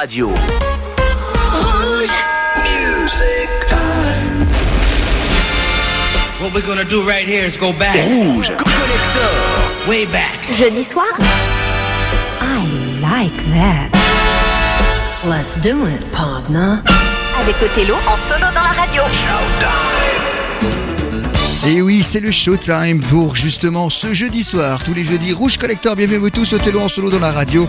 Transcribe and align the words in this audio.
radio. 0.00 0.28
Rouge. 0.28 2.16
Music 2.62 3.48
time. 3.66 4.46
What 6.40 6.54
we're 6.54 6.64
gonna 6.64 6.84
do 6.84 7.02
right 7.02 7.26
here 7.26 7.44
is 7.44 7.56
go 7.56 7.72
back. 7.72 7.96
Rouge 8.06 8.46
Collector. 8.46 9.30
Way 9.88 10.06
back. 10.06 10.38
Jeudi 10.56 10.84
soir? 10.84 11.10
I 12.40 12.62
like 13.00 13.42
that. 13.54 13.90
Let's 15.24 15.56
do 15.56 15.88
it, 15.88 16.00
partner. 16.12 16.80
Avec 17.40 17.56
Othello 17.60 17.96
en 18.06 18.16
solo 18.28 18.46
dans 18.54 18.62
la 18.62 18.74
radio. 18.80 19.02
Et 21.66 21.82
oui, 21.82 22.04
c'est 22.04 22.20
le 22.20 22.30
showtime 22.30 23.00
pour 23.00 23.34
justement 23.34 23.90
ce 23.90 24.14
jeudi 24.14 24.44
soir. 24.44 24.84
Tous 24.84 24.94
les 24.94 25.02
jeudis, 25.02 25.32
Rouge 25.32 25.58
Collector, 25.58 25.96
bienvenue 25.96 26.18
vous 26.18 26.30
tous, 26.30 26.52
Othello 26.52 26.82
en 26.82 26.88
solo 26.88 27.10
dans 27.10 27.18
la 27.18 27.32
radio. 27.32 27.68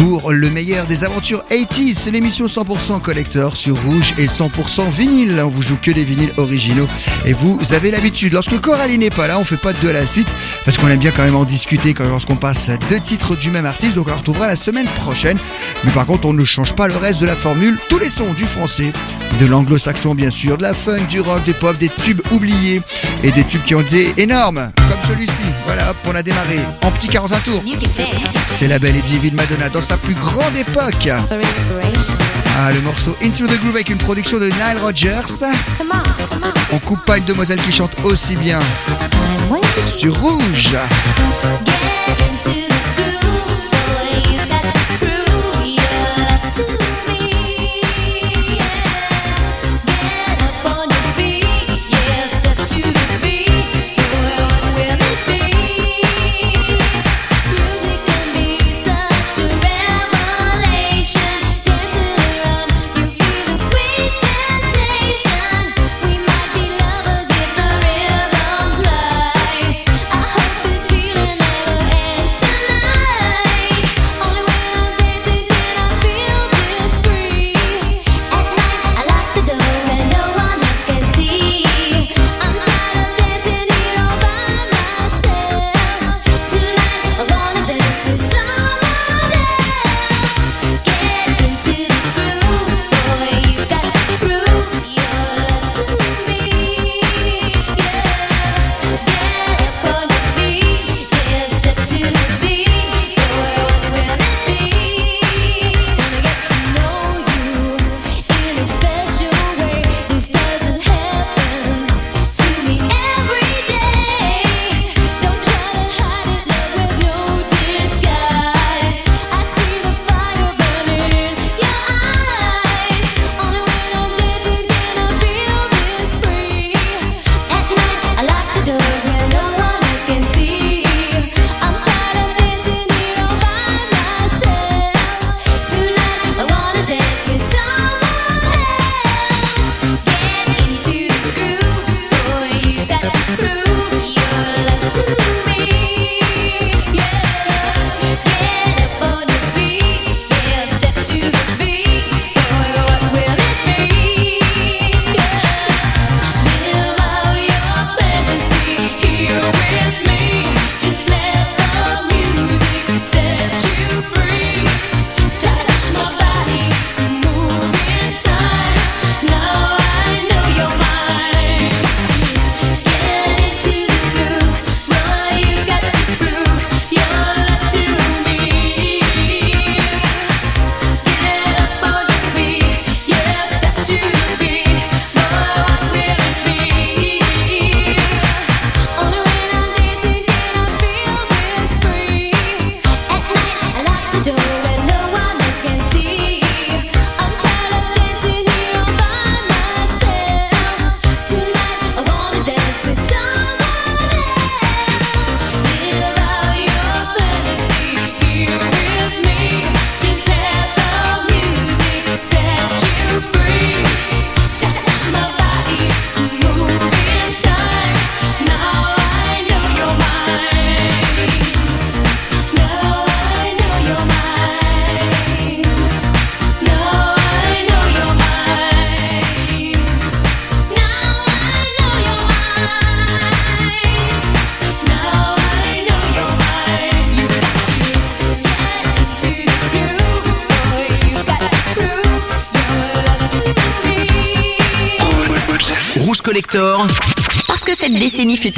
Pour 0.00 0.32
le 0.32 0.50
meilleur 0.50 0.86
des 0.86 1.04
aventures 1.04 1.44
80s, 1.50 1.94
c'est 1.94 2.10
l'émission 2.10 2.46
100% 2.46 3.00
collector 3.00 3.56
sur 3.56 3.80
Rouge 3.84 4.12
et 4.18 4.26
100% 4.26 4.90
vinyle. 4.90 5.40
On 5.44 5.48
vous 5.48 5.62
joue 5.62 5.78
que 5.80 5.92
des 5.92 6.02
vinyles 6.02 6.32
originaux. 6.36 6.88
Et 7.24 7.32
vous 7.32 7.60
avez 7.72 7.92
l'habitude, 7.92 8.32
lorsque 8.32 8.60
Coralie 8.60 8.98
n'est 8.98 9.10
pas 9.10 9.28
là, 9.28 9.38
on 9.38 9.44
fait 9.44 9.56
pas 9.56 9.72
de 9.72 9.78
deux 9.78 9.90
à 9.90 9.92
la 9.92 10.06
suite 10.08 10.34
parce 10.64 10.76
qu'on 10.76 10.88
aime 10.88 10.98
bien 10.98 11.12
quand 11.12 11.22
même 11.22 11.36
en 11.36 11.44
discuter 11.44 11.94
lorsqu'on 12.00 12.34
passe 12.34 12.70
deux 12.90 12.98
titres 12.98 13.36
du 13.36 13.52
même 13.52 13.66
artiste. 13.66 13.94
Donc 13.94 14.08
on 14.08 14.10
la 14.10 14.16
retrouvera 14.16 14.48
la 14.48 14.56
semaine 14.56 14.86
prochaine. 14.86 15.38
Mais 15.84 15.92
par 15.92 16.06
contre, 16.06 16.26
on 16.26 16.32
ne 16.32 16.44
change 16.44 16.74
pas 16.74 16.88
le 16.88 16.96
reste 16.96 17.20
de 17.20 17.26
la 17.26 17.36
formule. 17.36 17.78
Tous 17.88 17.98
les 17.98 18.08
sons 18.10 18.34
du 18.34 18.46
français, 18.46 18.92
de 19.38 19.46
l'anglo-saxon 19.46 20.16
bien 20.16 20.30
sûr, 20.30 20.58
de 20.58 20.62
la 20.62 20.74
funk, 20.74 21.06
du 21.08 21.20
rock, 21.20 21.44
des 21.44 21.54
pop, 21.54 21.78
des 21.78 21.88
tubes 21.88 22.20
oubliés 22.32 22.82
et 23.22 23.30
des 23.30 23.44
tubes 23.44 23.62
qui 23.62 23.76
ont 23.76 23.80
été 23.80 24.12
énormes, 24.16 24.72
comme 24.94 25.16
celui-ci. 25.16 25.42
Voilà, 25.66 25.90
hop, 25.90 25.96
on 26.06 26.14
a 26.14 26.22
démarré 26.22 26.58
en 26.82 26.90
petit 26.90 27.08
45 27.08 27.44
tours. 27.44 27.62
C'est 28.46 28.68
la 28.68 28.78
belle 28.78 28.96
et 28.96 29.02
divine 29.02 29.34
Madonna 29.34 29.68
dans 29.68 29.80
sa 29.80 29.96
plus 29.96 30.14
grande 30.14 30.56
époque. 30.56 31.08
Ah, 32.56 32.70
le 32.72 32.80
morceau 32.82 33.16
Into 33.22 33.46
the 33.46 33.58
Groove 33.60 33.74
avec 33.74 33.90
une 33.90 33.98
production 33.98 34.38
de 34.38 34.46
Nile 34.46 34.78
Rodgers. 34.80 35.44
On 36.72 36.78
coupe 36.78 37.04
pas 37.04 37.18
une 37.18 37.24
demoiselle 37.24 37.60
qui 37.60 37.72
chante 37.72 37.92
aussi 38.04 38.36
bien. 38.36 38.60
Sur 39.88 40.14
Rouge. 40.20 40.70
Rouge 40.70 40.76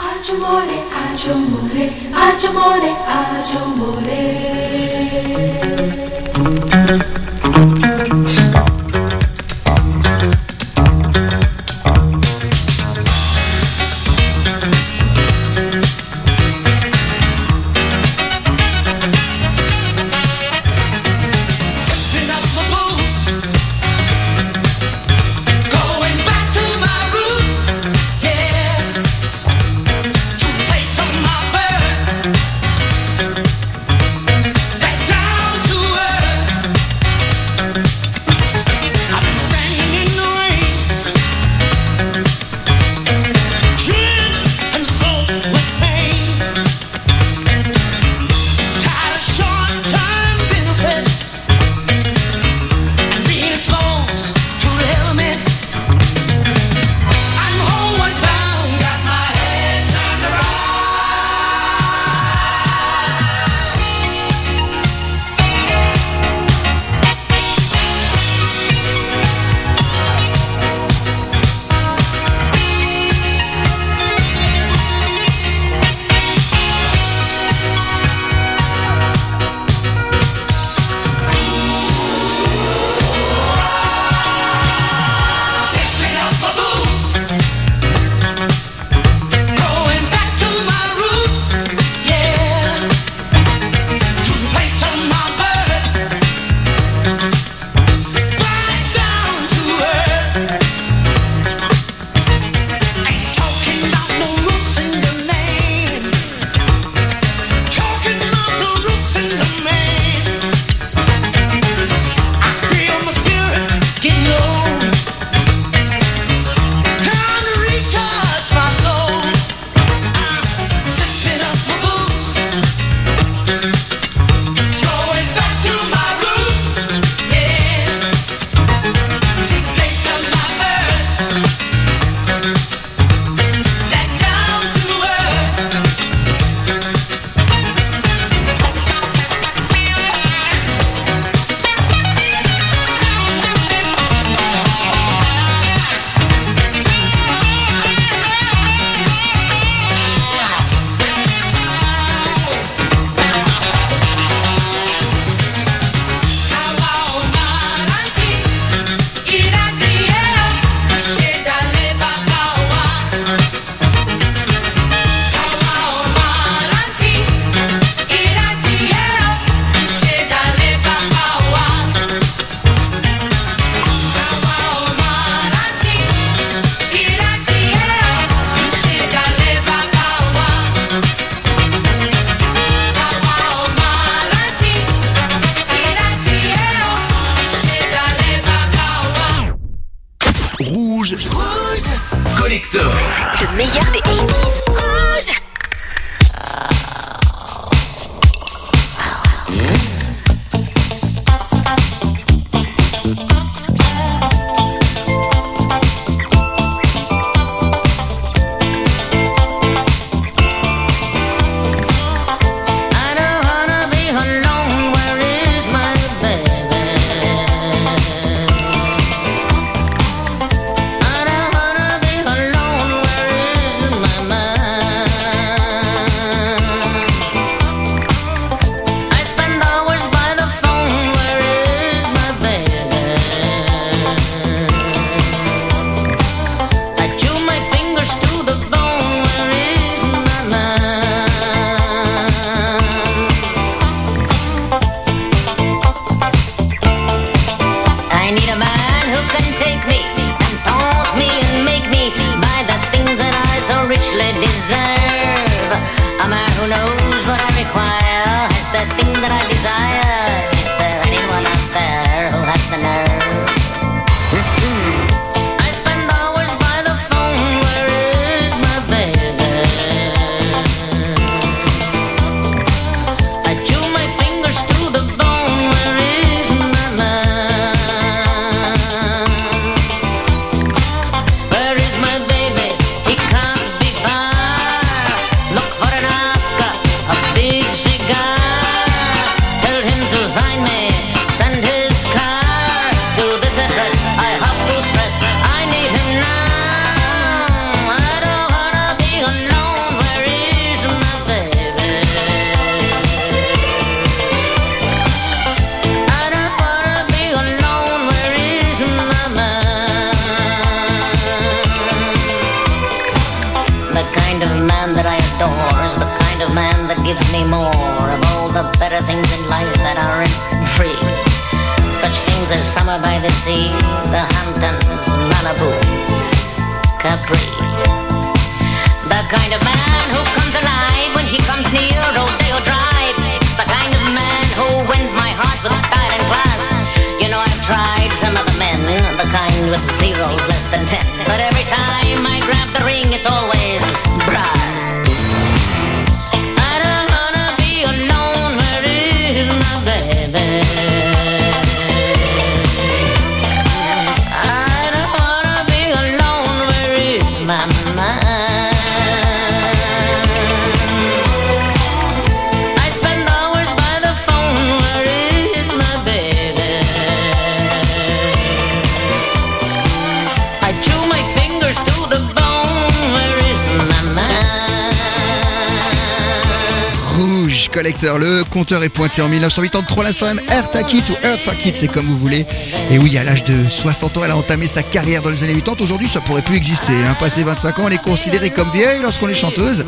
Est 378.66 378.88
pointé 378.88 379.22
en 379.22 379.28
1983, 379.28 380.02
l'instant 380.02 380.26
même 380.26 380.40
Eartha 380.50 380.82
Kitt 380.82 381.08
ou 381.08 381.14
Eartha 381.22 381.54
Kitt, 381.54 381.76
c'est 381.76 381.86
comme 381.86 382.06
vous 382.06 382.18
voulez. 382.18 382.44
Et 382.90 382.98
oui, 382.98 383.16
à 383.16 383.22
l'âge 383.22 383.44
de 383.44 383.54
60 383.68 384.16
ans, 384.16 384.20
elle 384.24 384.32
a 384.32 384.36
entamé 384.36 384.66
sa 384.66 384.82
carrière 384.82 385.22
dans 385.22 385.30
les 385.30 385.44
années 385.44 385.54
80. 385.54 385.76
Aujourd'hui, 385.84 386.08
ça 386.08 386.20
pourrait 386.20 386.42
plus 386.42 386.56
exister. 386.56 386.92
Hein. 386.92 387.14
Passé 387.20 387.44
25 387.44 387.78
ans, 387.78 387.82
on 387.86 387.90
est 387.90 388.02
considéré 388.02 388.50
comme 388.50 388.68
vieille 388.72 389.00
lorsqu'on 389.02 389.28
est 389.28 389.34
chanteuse, 389.34 389.84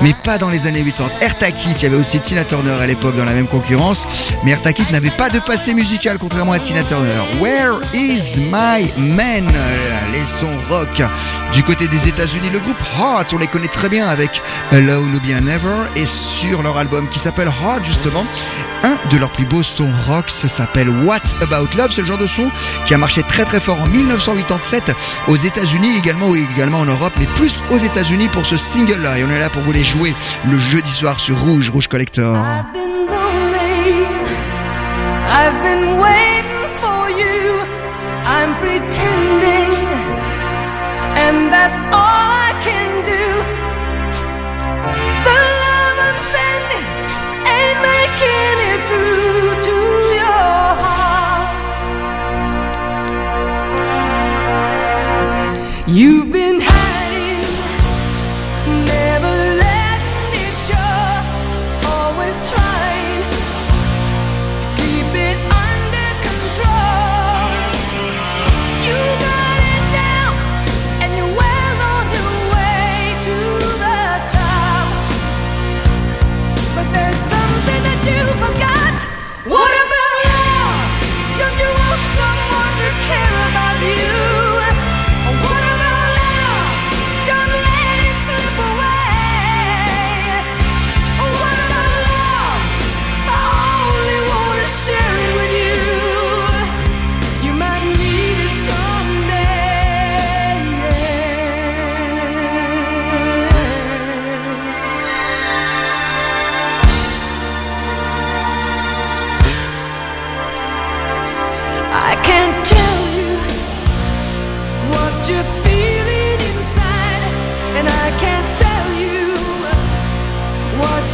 mais 0.00 0.14
pas 0.24 0.38
dans 0.38 0.48
les 0.48 0.68
années 0.68 0.84
80. 0.84 1.10
Eartha 1.20 1.50
Kitt, 1.50 1.80
il 1.80 1.82
y 1.82 1.86
avait 1.86 1.96
aussi 1.96 2.20
Tina 2.20 2.44
Turner 2.44 2.70
à 2.80 2.86
l'époque 2.86 3.16
dans 3.16 3.24
la 3.24 3.32
même 3.32 3.48
concurrence, 3.48 4.06
mais 4.44 4.52
Eartha 4.52 4.72
Kitt 4.72 4.92
n'avait 4.92 5.10
pas 5.10 5.28
de 5.28 5.40
passé 5.40 5.74
musical 5.74 6.16
contrairement 6.18 6.52
à 6.52 6.60
Tina 6.60 6.84
Turner. 6.84 7.10
Where 7.40 7.80
is 7.92 8.40
my 8.40 8.92
man? 8.96 9.50
Les 10.12 10.26
sons 10.26 10.56
rock 10.68 11.02
du 11.52 11.64
côté 11.64 11.88
des 11.88 12.08
États-Unis, 12.08 12.50
le 12.52 12.60
groupe 12.60 12.80
Heart, 12.96 13.32
on 13.34 13.38
les 13.38 13.48
connaît 13.48 13.66
très 13.66 13.88
bien 13.88 14.06
avec 14.06 14.40
Alone 14.70 15.16
ou 15.16 15.20
bien 15.20 15.40
Never, 15.40 15.88
et 15.96 16.06
sur 16.06 16.62
leur 16.62 16.78
album 16.78 17.08
qui 17.08 17.18
s'appelle 17.18 17.48
Heart 17.48 17.84
justement, 17.84 18.19
un 18.82 18.96
de 19.10 19.18
leurs 19.18 19.30
plus 19.30 19.44
beaux 19.44 19.62
sons 19.62 19.90
rock, 20.06 20.30
s'appelle 20.30 20.88
What 20.88 21.20
About 21.42 21.68
Love, 21.76 21.90
c'est 21.90 22.00
le 22.00 22.06
genre 22.06 22.18
de 22.18 22.26
son 22.26 22.50
qui 22.86 22.94
a 22.94 22.98
marché 22.98 23.22
très 23.22 23.44
très 23.44 23.60
fort 23.60 23.80
en 23.80 23.86
1987 23.86 24.92
aux 25.28 25.36
États-Unis 25.36 25.96
également, 25.98 26.34
également 26.34 26.80
en 26.80 26.86
Europe, 26.86 27.12
mais 27.18 27.26
plus 27.26 27.62
aux 27.70 27.78
États-Unis 27.78 28.28
pour 28.28 28.46
ce 28.46 28.56
single-là, 28.56 29.18
et 29.18 29.24
on 29.24 29.30
est 29.30 29.38
là 29.38 29.50
pour 29.50 29.62
vous 29.62 29.72
les 29.72 29.84
jouer 29.84 30.14
le 30.50 30.58
jeudi 30.58 30.90
soir 30.90 31.20
sur 31.20 31.38
Rouge, 31.38 31.70
Rouge 31.70 31.88
Collector. 31.88 32.36
That's 41.50 41.76
all 41.76 42.30
I 42.48 42.52
can 42.64 43.02
do. 43.04 43.22
The 45.26 45.36
love 45.62 45.96
I'm 46.06 46.20
sending 46.32 46.89
You've 55.92 56.30
been 56.30 56.39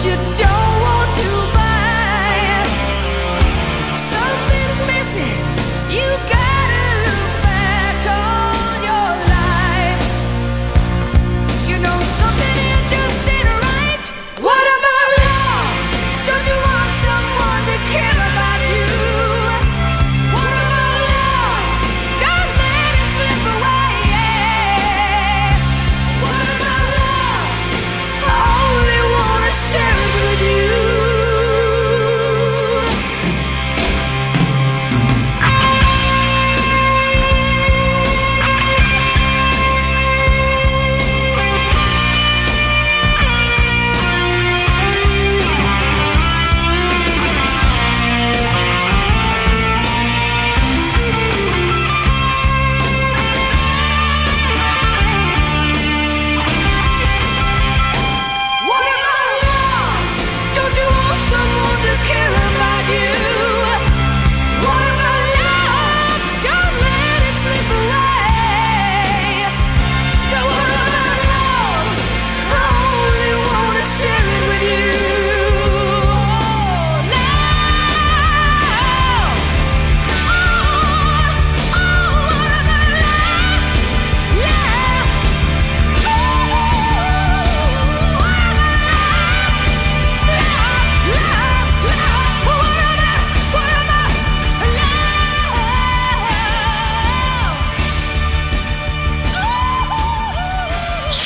you 0.06 0.35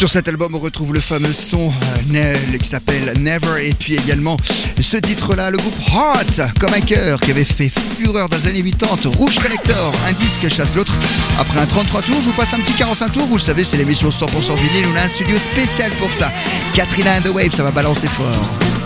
Sur 0.01 0.09
cet 0.09 0.29
album, 0.29 0.55
on 0.55 0.59
retrouve 0.59 0.95
le 0.95 1.01
fameux 1.01 1.35
son 1.35 1.71
euh, 2.15 2.57
qui 2.59 2.67
s'appelle 2.67 3.19
Never 3.19 3.69
et 3.69 3.75
puis 3.75 3.97
également 3.97 4.39
ce 4.81 4.97
titre-là, 4.97 5.51
le 5.51 5.59
groupe 5.59 5.75
Heart, 5.93 6.41
comme 6.59 6.73
un 6.73 6.81
cœur 6.81 7.21
qui 7.21 7.31
avait 7.31 7.45
fait 7.45 7.69
fureur 7.69 8.31
dans 8.31 8.39
les 8.39 8.47
années 8.47 8.65
Rouge 9.05 9.39
Collector, 9.41 9.95
un 10.09 10.13
disque 10.15 10.49
chasse 10.49 10.75
l'autre. 10.75 10.95
Après 11.39 11.61
un 11.61 11.67
33 11.67 12.01
tours, 12.01 12.23
je 12.23 12.31
vous 12.31 12.33
passe 12.33 12.55
un 12.55 12.61
petit 12.61 12.73
45 12.73 13.13
tours, 13.13 13.27
vous 13.27 13.37
le 13.37 13.43
savez, 13.43 13.63
c'est 13.63 13.77
l'émission 13.77 14.09
100% 14.09 14.25
vinyle, 14.57 14.87
on 14.91 14.97
a 14.97 15.03
un 15.03 15.09
studio 15.11 15.39
spécial 15.39 15.91
pour 15.99 16.11
ça. 16.11 16.33
Katrina 16.73 17.19
and 17.19 17.21
the 17.21 17.35
Wave, 17.35 17.51
ça 17.51 17.63
va 17.63 17.71
balancer 17.71 18.09
fort. 18.09 18.80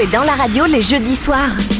Est 0.00 0.12
dans 0.14 0.22
la 0.22 0.32
radio 0.32 0.64
les 0.64 0.80
jeudis 0.80 1.16
soirs. 1.16 1.79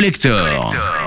Collector. 0.00 0.99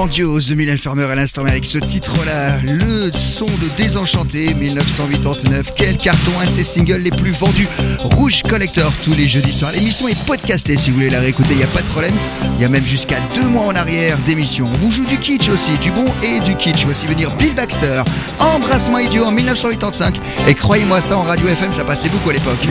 Grandiose 0.00 0.48
de 0.48 0.54
Mylène 0.54 0.78
Farmer 0.78 1.04
à 1.04 1.14
l'instant 1.14 1.44
avec 1.44 1.66
ce 1.66 1.76
titre-là, 1.76 2.56
le 2.62 3.10
son 3.14 3.44
de 3.44 3.68
Désenchanté 3.76 4.54
1989. 4.54 5.74
Quel 5.76 5.98
carton, 5.98 6.30
un 6.40 6.46
de 6.46 6.50
ses 6.50 6.64
singles 6.64 7.02
les 7.02 7.10
plus 7.10 7.32
vendus. 7.32 7.68
Rouge 7.98 8.42
Collector 8.48 8.90
tous 9.04 9.12
les 9.12 9.28
jeudis 9.28 9.52
soirs. 9.52 9.72
L'émission 9.72 10.08
est 10.08 10.18
podcastée 10.24 10.78
si 10.78 10.88
vous 10.88 10.96
voulez 10.96 11.10
la 11.10 11.20
réécouter, 11.20 11.50
il 11.50 11.58
n'y 11.58 11.64
a 11.64 11.66
pas 11.66 11.82
de 11.82 11.86
problème. 11.88 12.14
Il 12.56 12.62
y 12.62 12.64
a 12.64 12.70
même 12.70 12.86
jusqu'à 12.86 13.18
deux 13.34 13.46
mois 13.46 13.64
en 13.64 13.74
arrière 13.74 14.16
d'émission. 14.24 14.70
On 14.72 14.76
vous 14.78 14.90
joue 14.90 15.04
du 15.04 15.18
kitsch 15.18 15.50
aussi, 15.50 15.72
du 15.82 15.90
bon 15.90 16.06
et 16.22 16.40
du 16.40 16.56
kitsch. 16.56 16.86
Voici 16.86 17.06
venir 17.06 17.30
Bill 17.36 17.54
Baxter, 17.54 18.02
Embrassement 18.38 19.00
idiot 19.00 19.24
en 19.24 19.32
1985. 19.32 20.18
Et 20.48 20.54
croyez-moi 20.54 21.02
ça, 21.02 21.18
en 21.18 21.24
radio 21.24 21.46
FM, 21.46 21.74
ça 21.74 21.84
passait 21.84 22.08
beaucoup 22.08 22.30
à 22.30 22.32
l'époque. 22.32 22.66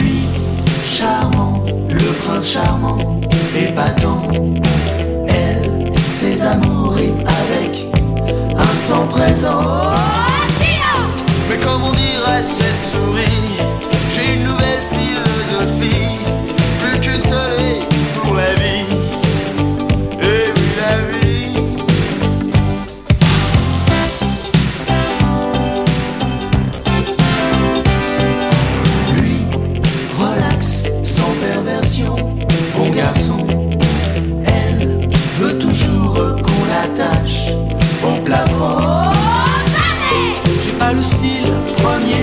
Charmant, 0.84 1.64
le 1.90 2.12
prince 2.24 2.50
charmant, 2.50 3.20
épatant 3.56 4.32
ses 6.20 6.42
amours 6.44 6.92
riment 6.96 7.24
avec 7.26 7.88
instant 8.54 9.06
présent. 9.06 9.94
Mais 11.48 11.56
comme 11.56 11.82
on 11.82 11.92
dirait 11.92 12.42
cette 12.42 12.78
souris, 12.78 13.56
j'ai 14.10 14.34
une 14.34 14.44
nouvelle 14.44 14.82
philosophie. 14.92 16.09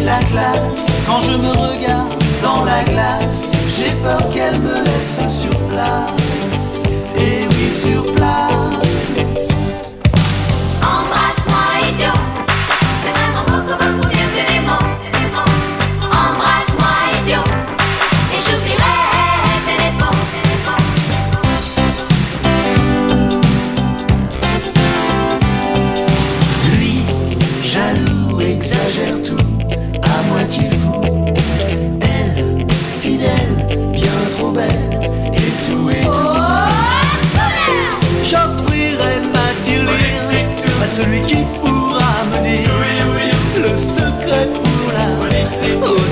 la 0.07 0.19
classe. 0.31 0.87
Quand 1.05 1.19
je 1.19 1.31
me 1.31 1.51
regarde 1.67 2.13
dans 2.41 2.63
la 2.63 2.81
glace, 2.83 3.51
j'ai 3.75 3.93
peur 4.01 4.29
qu'elle 4.29 4.59
me 4.59 4.75
laisse 4.87 5.19
sur 5.41 5.57
place. 5.67 6.83
Et 7.17 7.45
oui, 7.49 7.73
sur 7.73 8.05
place. 8.15 8.86
qui 41.37 41.59
pourra 41.59 42.13
me 42.31 42.37
dire 42.43 42.69
le 43.63 43.75
secret 43.77 44.47
pour 44.53 44.85
la 44.97 45.07
politique 45.21 46.06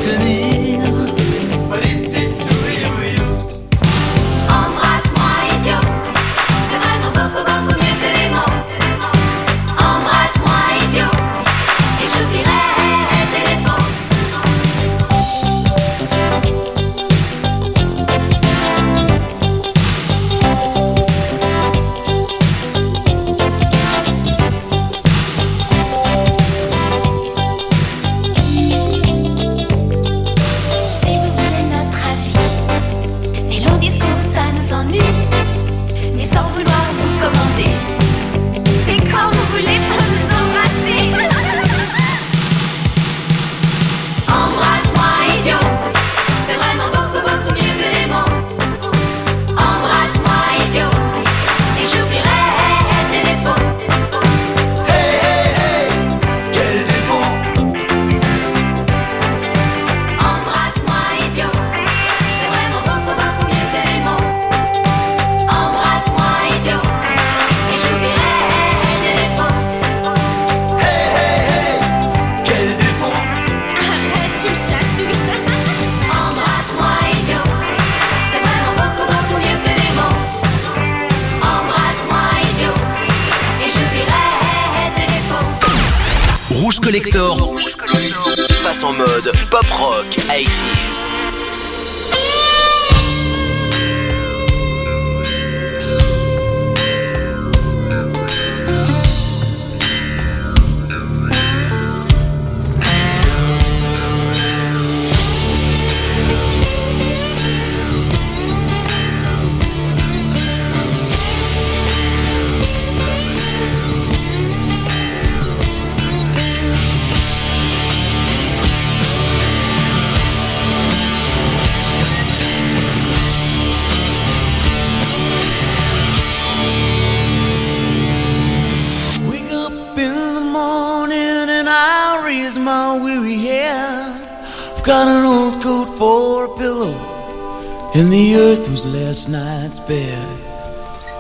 night's 139.30 139.80
bed. 139.80 140.28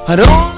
I 0.07 0.15
don't 0.15 0.54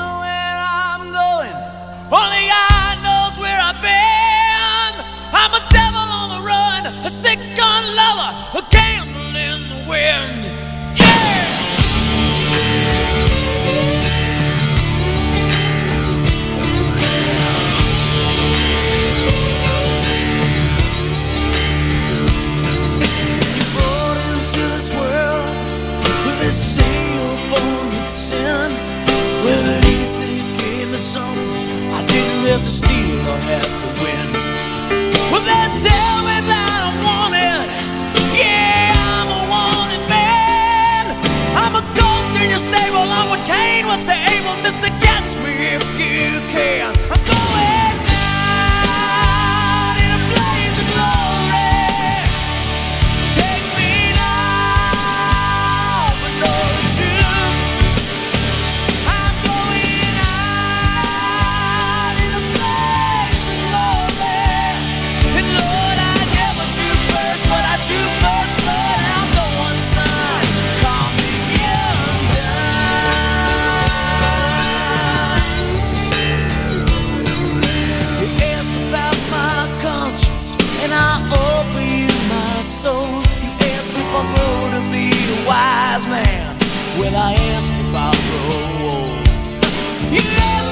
so 82.78 82.94
you 83.42 83.50
ask 83.74 83.90
if 83.90 84.10
I 84.14 84.24
grow 84.38 84.58
to 84.78 84.82
be 84.94 85.10
a 85.10 85.38
wise 85.50 86.06
man. 86.06 86.54
Will 87.00 87.16
I 87.18 87.34
ask 87.58 87.74
if 87.74 87.90
I 87.90 88.14
grow 88.30 88.94
old. 88.94 89.18
You 90.14 90.22
ask 90.54 90.67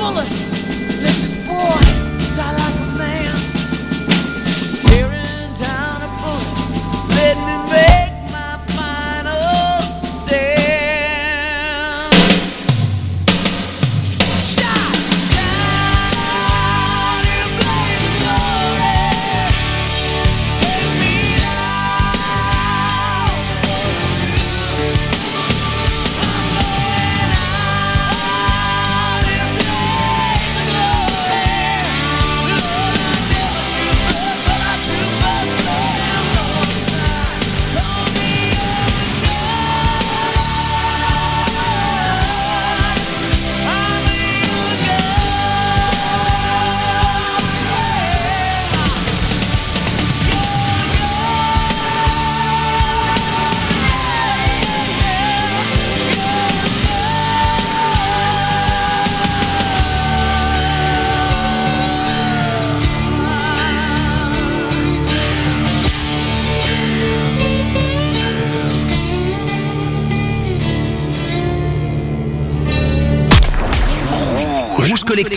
fullest. 0.00 0.49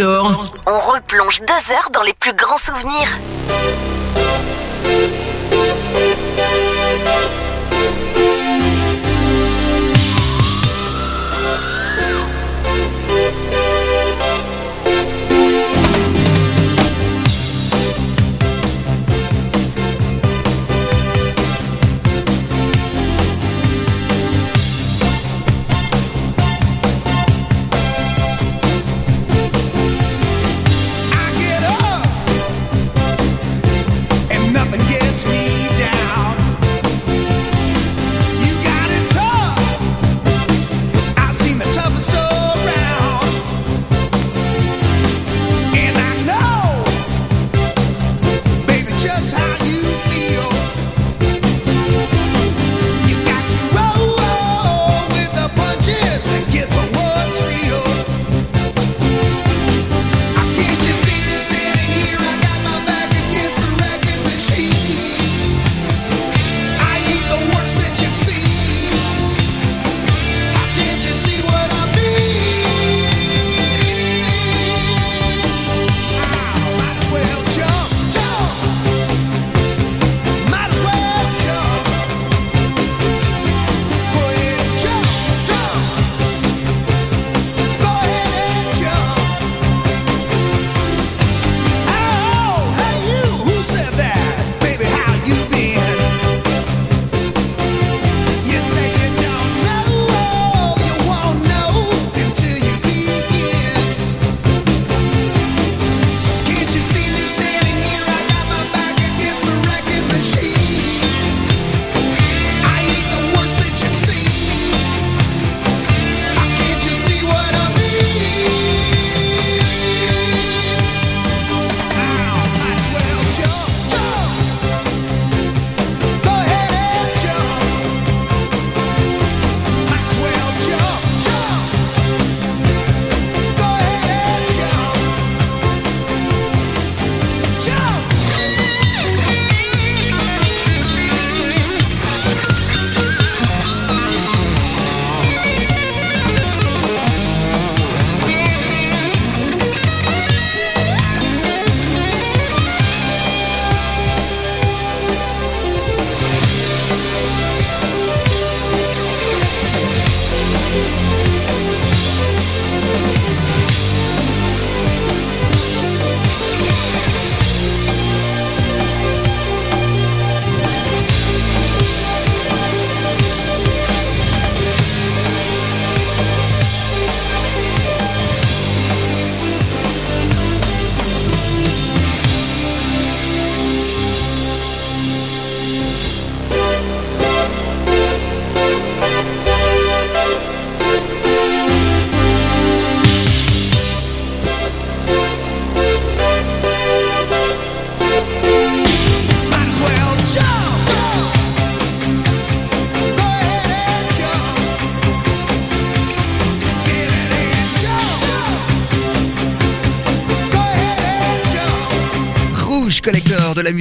On 0.01 0.79
replonge 0.79 1.41
deux 1.41 1.73
heures 1.73 1.89
dans 1.91 2.01
les 2.01 2.13
plus 2.13 2.33
grands 2.33 2.57
souvenirs. 2.57 3.09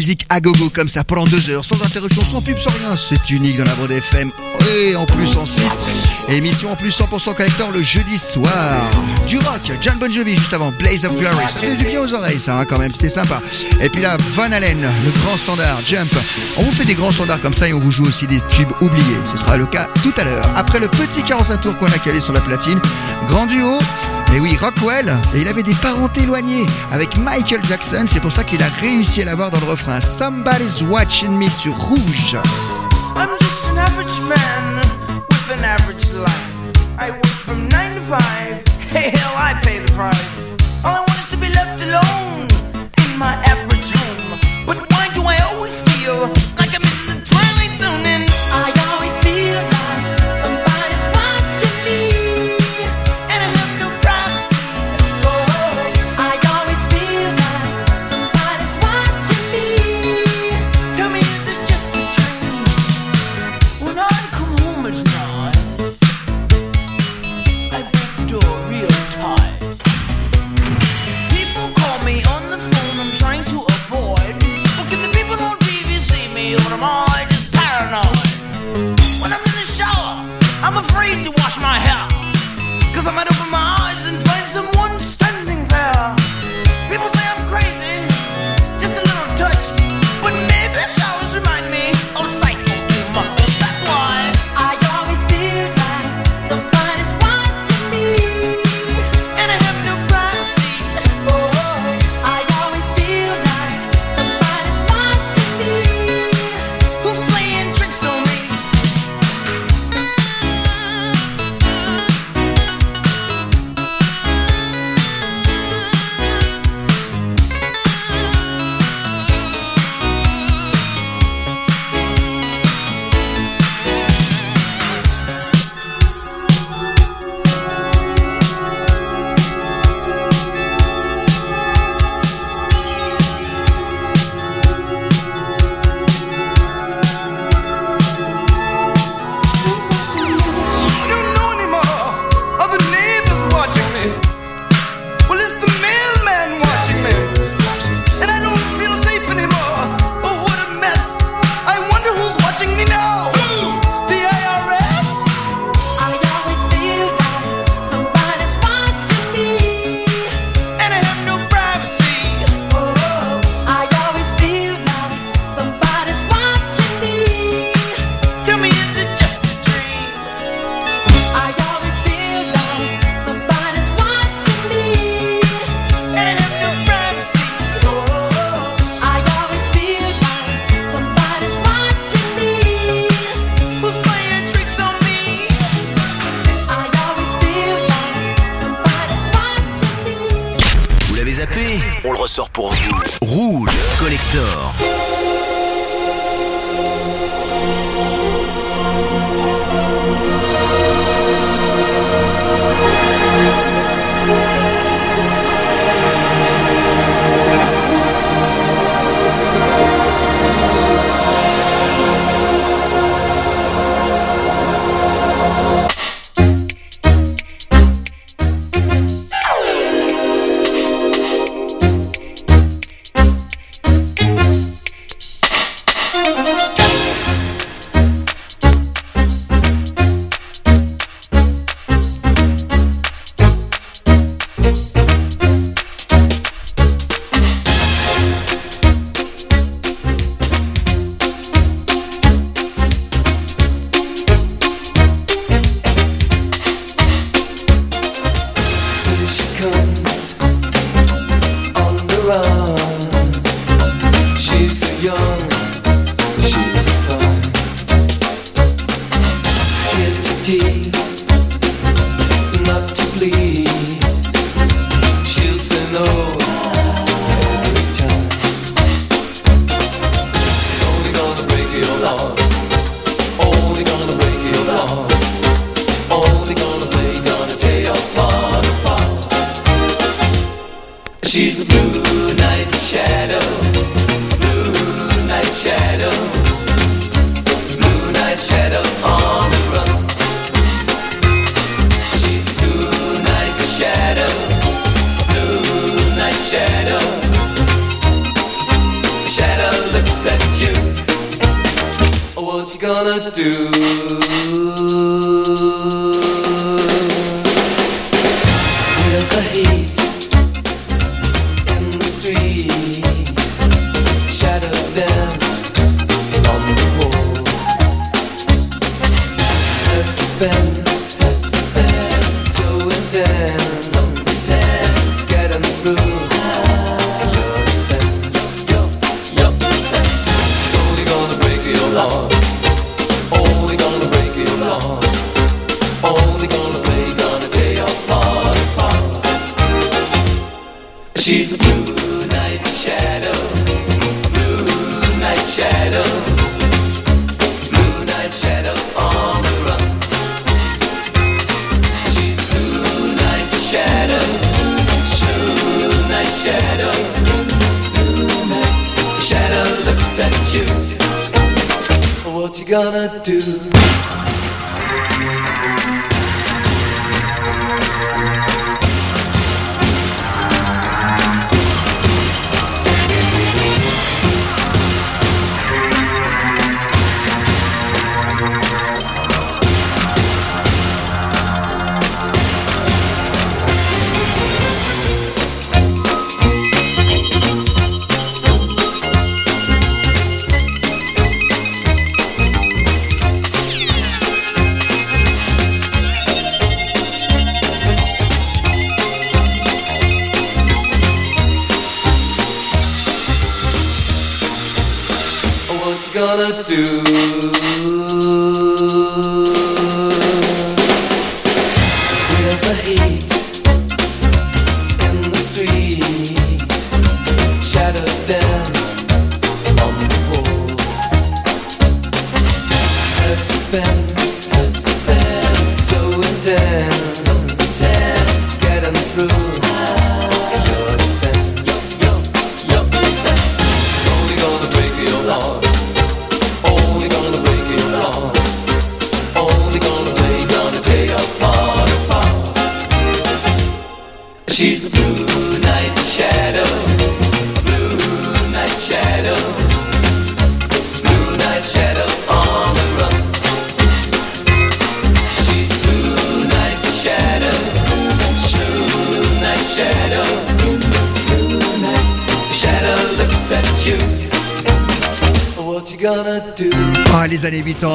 musique 0.03 0.27
à 0.31 0.41
gogo 0.41 0.69
comme 0.69 0.89
ça 0.89 1.05
pendant 1.05 1.23
deux 1.27 1.49
heures, 1.49 1.65
sans 1.65 1.81
interruption, 1.85 2.23
sans 2.23 2.43
pub, 2.43 2.59
sans 2.59 2.71
rien. 2.71 2.97
C'est 2.97 3.31
unique 3.31 3.57
dans 3.57 3.65
la 3.65 3.75
Brode 3.77 3.93
FM 3.93 4.33
et 4.75 4.97
en 4.97 5.07
plus 5.07 5.37
en 5.37 5.45
Suisse. 5.45 5.87
Émission 6.29 6.73
en 6.73 6.75
plus 6.75 6.91
100% 6.91 7.37
collector 7.37 7.71
le 7.71 7.83
jeudi 7.83 8.19
soir. 8.19 8.83
Du 9.29 9.39
rock, 9.39 9.61
John 9.81 9.97
Bon 10.01 10.11
Jovi 10.11 10.37
juste 10.37 10.53
avant, 10.55 10.73
Blaze 10.73 11.05
of 11.05 11.17
Glory. 11.17 11.37
Ça 11.49 11.61
fait 11.61 11.77
du 11.77 11.85
bien 11.85 12.01
aux 12.01 12.13
oreilles, 12.15 12.41
ça 12.41 12.59
hein, 12.59 12.65
quand 12.65 12.81
même, 12.81 12.91
c'était 12.91 13.11
sympa. 13.11 13.41
Et 13.81 13.89
puis 13.91 14.03
là, 14.03 14.17
Van 14.35 14.51
Allen, 14.51 14.81
le 15.05 15.11
grand 15.21 15.37
standard, 15.37 15.79
Jump. 15.87 16.13
On 16.57 16.65
vous 16.65 16.73
fait 16.73 16.85
des 16.85 16.95
grands 16.95 17.13
standards 17.13 17.41
comme 17.41 17.55
ça 17.55 17.69
et 17.69 17.73
on 17.73 17.79
vous 17.79 17.93
joue 17.93 18.05
aussi 18.05 18.27
des 18.27 18.41
tubes 18.49 18.73
oubliés. 18.81 19.05
Ce 19.31 19.39
sera 19.39 19.57
le 19.57 19.67
cas 19.67 19.89
tout 20.03 20.15
à 20.17 20.25
l'heure. 20.25 20.49
Après 20.57 20.81
le 20.81 20.89
petit 20.89 21.23
45 21.23 21.61
tours 21.61 21.77
qu'on 21.77 21.87
a 21.87 21.99
calé 21.99 22.21
sur 22.21 22.33
la 22.33 22.41
platine, 22.41 22.81
grand 23.29 23.47
duo. 23.47 23.79
Mais 24.33 24.41
oui, 24.41 24.57
Rockwell, 24.57 25.15
il 25.35 25.47
avait 25.47 25.63
des 25.63 25.75
parents 25.75 26.11
éloignées. 26.17 26.65
Avec 26.91 27.19
Michael 27.19 27.63
Jackson, 27.65 28.05
c'est 28.07 28.21
pour 28.21 28.33
ça 28.33 28.45
qu'il 28.45 28.63
a 28.63 28.69
réussi 28.81 29.21
à 29.21 29.27
l'avoir 29.27 29.51
dans 29.51 29.61
le 29.61 29.67
refrain. 29.67 30.01
Somebody's 30.01 30.81
Watching 30.81 31.33
Me 31.33 31.51
sur 31.51 31.77
Rouge. 31.77 32.39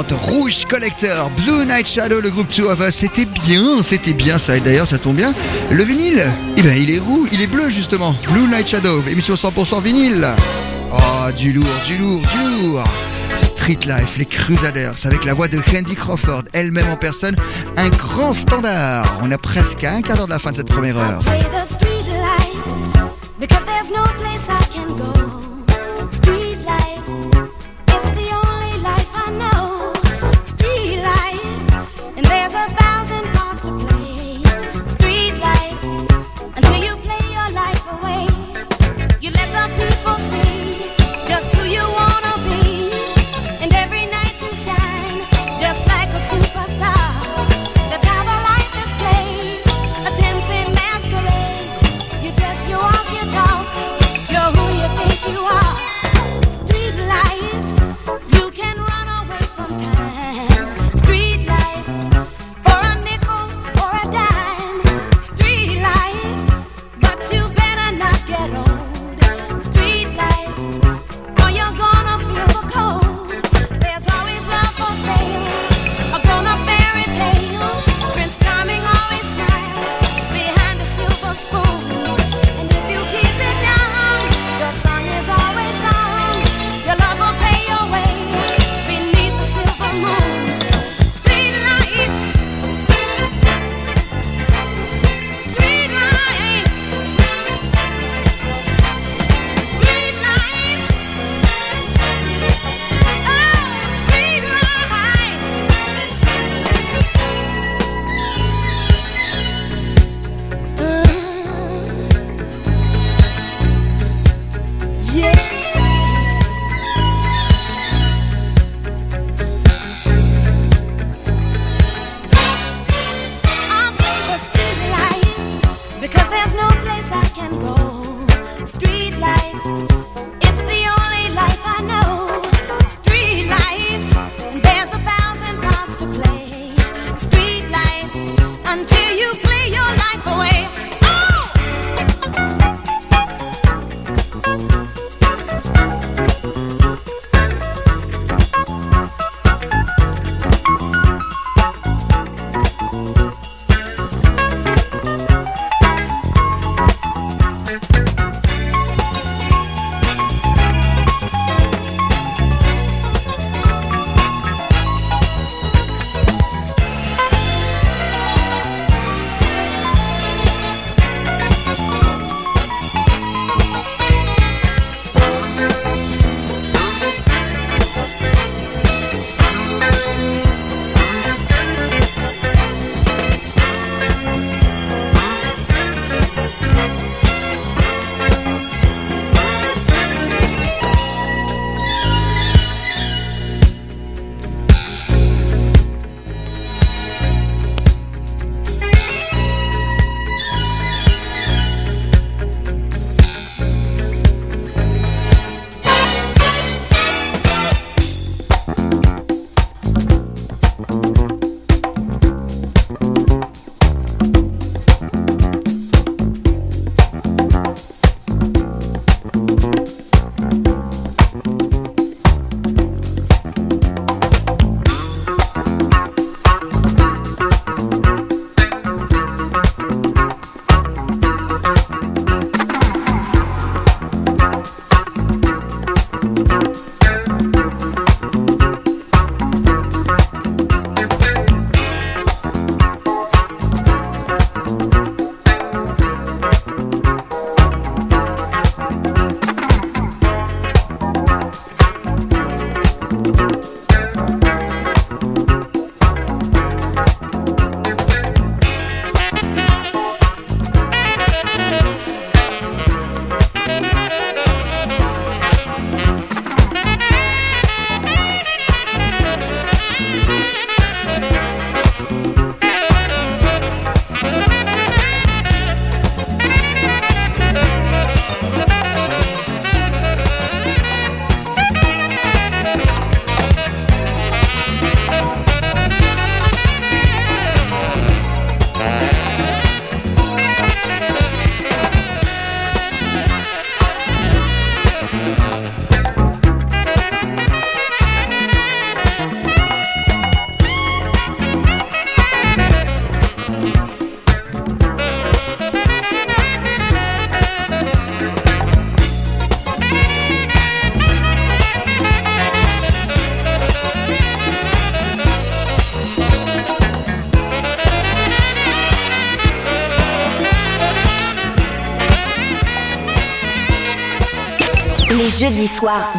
Rouge 0.06 0.66
Collector, 0.66 1.32
Blue 1.32 1.66
Night 1.66 1.88
Shadow, 1.88 2.22
le 2.22 2.30
groupe 2.30 2.48
Two 2.50 2.70
of 2.70 2.80
Us. 2.80 2.96
C'était 2.96 3.26
bien, 3.26 3.82
c'était 3.82 4.14
bien 4.14 4.38
ça. 4.38 4.56
Et 4.56 4.60
d'ailleurs, 4.60 4.88
ça 4.88 4.98
tombe 5.00 5.16
bien. 5.16 5.34
Le 5.72 5.84
vinyle, 5.84 6.24
eh 6.56 6.62
ben, 6.62 6.78
il 6.78 6.92
est 6.92 7.00
roux, 7.00 7.28
il 7.32 7.42
est 7.42 7.48
bleu 7.48 7.70
justement. 7.70 8.14
Blue 8.32 8.48
Night 8.48 8.68
Shadow, 8.68 9.02
émission 9.10 9.34
100% 9.34 9.82
vinyle. 9.82 10.28
Oh, 10.92 11.32
du 11.36 11.52
lourd, 11.52 11.66
du 11.88 11.98
lourd, 11.98 12.22
du 12.22 12.68
lourd. 12.68 12.84
Street 13.38 13.80
Life, 13.86 14.18
les 14.18 14.26
Crusaders, 14.26 15.06
avec 15.06 15.26
la 15.26 15.34
voix 15.34 15.48
de 15.48 15.58
Randy 15.58 15.96
Crawford, 15.96 16.44
elle-même 16.54 16.90
en 16.90 16.96
personne, 16.96 17.36
un 17.76 17.90
grand 17.90 18.34
standard. 18.34 19.20
On 19.24 19.32
a 19.32 19.38
presque 19.38 19.84
à 19.84 19.94
un 19.94 20.02
quart 20.02 20.18
d'heure 20.18 20.28
de 20.28 20.32
la 20.32 20.40
fin 20.40 20.52
de 20.52 20.58
cette 20.58 20.70
première 20.70 20.98
heure. 20.98 21.24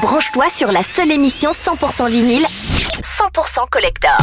branche-toi 0.00 0.46
sur 0.54 0.70
la 0.70 0.82
seule 0.82 1.10
émission 1.10 1.50
100% 1.52 2.08
vinyle, 2.10 2.44
100% 2.44 3.68
collector. 3.70 4.18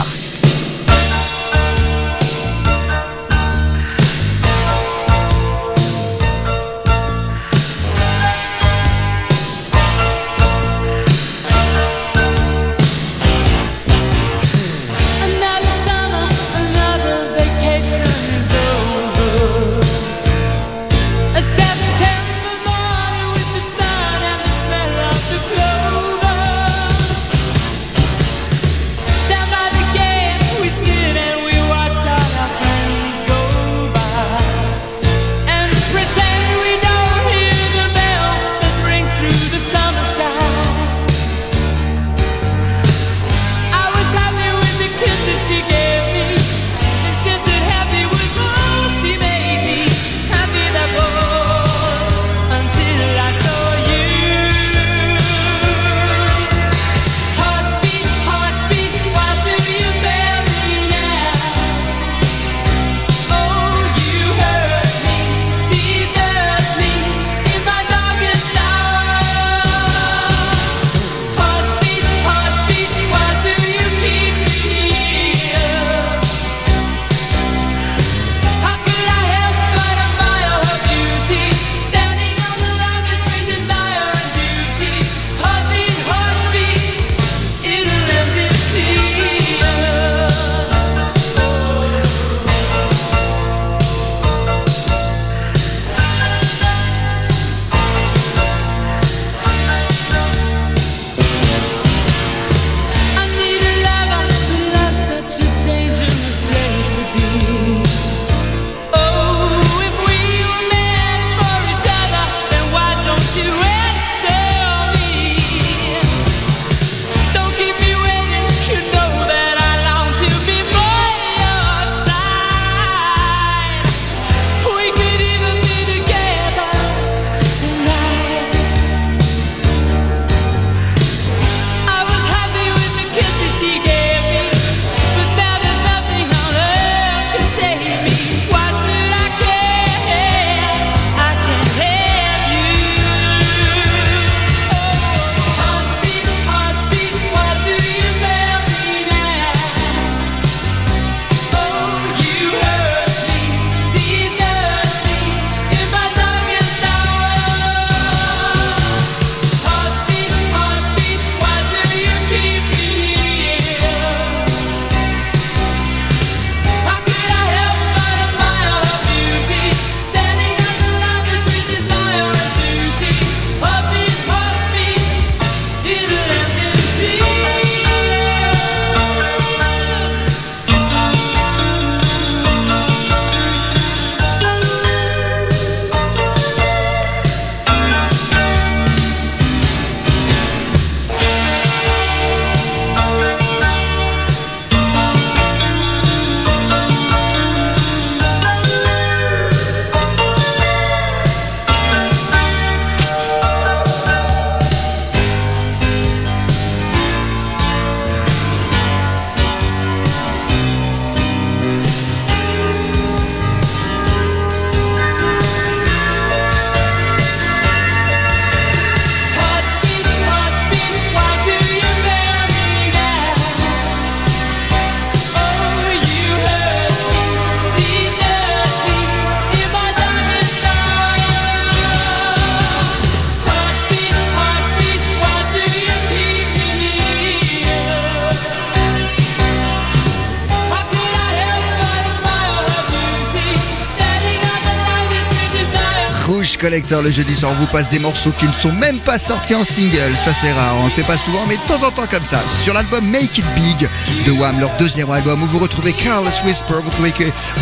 Le 246.92 247.12
jeudi 247.12 247.36
soir, 247.36 247.52
on 247.52 247.60
vous 247.60 247.66
passe 247.66 247.90
des 247.90 247.98
morceaux 247.98 248.32
qui 248.38 248.48
ne 248.48 248.52
sont 248.52 248.72
même 248.72 249.00
pas 249.00 249.18
sortis 249.18 249.56
en 249.56 249.64
single. 249.64 250.16
Ça, 250.16 250.36
c'est 250.36 250.52
rare. 250.52 250.76
On 250.78 250.84
ne 250.84 250.90
le 250.90 250.92
fait 250.92 251.02
pas 251.02 251.18
souvent, 251.18 251.44
mais 251.48 251.56
de 251.56 251.62
temps 251.62 251.86
en 251.86 251.90
temps 251.90 252.06
comme 252.10 252.24
ça. 252.24 252.40
Sur 252.48 252.76
l'album 252.76 253.04
Make 253.10 253.40
It 253.40 253.46
Big 253.56 253.90
de 254.28 254.32
Wham, 254.32 254.60
leur 254.60 254.70
deuxième 254.78 255.10
album, 255.10 255.42
où 255.42 255.48
vous 255.48 255.58
retrouvez 255.58 255.94
Careless 255.94 256.44
Whisper, 256.46 256.76
vous 256.84 256.90
retrouvez 256.90 257.12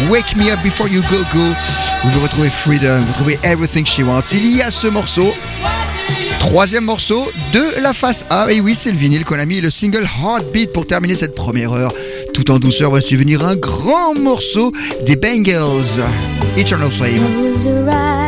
Wake 0.09 0.35
Me 0.35 0.51
Up 0.51 0.59
Before 0.61 0.89
You 0.89 1.01
Go 1.09 1.19
Go, 1.33 1.39
où 2.03 2.09
vous 2.09 2.19
retrouvez 2.19 2.49
Freedom, 2.49 2.99
vous 2.99 3.13
retrouvez 3.13 3.39
Everything 3.43 3.85
She 3.85 3.99
Wants. 3.99 4.33
Il 4.33 4.55
y 4.55 4.61
a 4.61 4.69
ce 4.69 4.87
morceau 4.87 5.33
Troisième 6.39 6.83
morceau 6.83 7.31
de 7.53 7.81
la 7.81 7.93
face 7.93 8.25
A. 8.29 8.51
Et 8.51 8.59
oui, 8.59 8.75
c'est 8.75 8.91
le 8.91 8.97
vinyle 8.97 9.23
qu'on 9.23 9.39
a 9.39 9.45
mis, 9.45 9.61
le 9.61 9.69
single 9.69 10.03
Heartbeat 10.21 10.73
pour 10.73 10.85
terminer 10.85 11.15
cette 11.15 11.33
première 11.33 11.71
heure. 11.71 11.93
Tout 12.33 12.51
en 12.51 12.59
douceur, 12.59 12.89
voici 12.89 13.15
venir 13.15 13.45
un 13.45 13.55
grand 13.55 14.19
morceau 14.19 14.73
des 15.05 15.15
Bengals, 15.15 16.03
Eternal 16.57 16.91
Flame. 16.91 18.22